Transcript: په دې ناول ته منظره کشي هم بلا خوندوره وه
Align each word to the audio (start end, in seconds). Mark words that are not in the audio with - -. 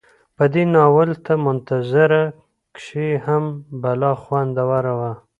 په 0.35 0.43
دې 0.53 0.63
ناول 0.73 1.09
ته 1.25 1.33
منظره 1.45 2.21
کشي 2.75 3.09
هم 3.25 3.43
بلا 3.81 4.11
خوندوره 4.23 4.93
وه 4.99 5.11